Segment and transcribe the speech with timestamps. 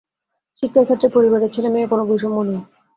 [0.63, 2.61] শিক্ষার ক্ষেত্রে পরিবারে ছেলে মেয়ে কোনো বৈষম্য নেই।